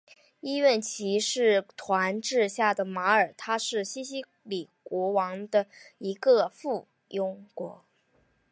[0.39, 5.67] 医院骑士团治下的马耳他是西西里王国的
[5.99, 7.85] 一个附庸国。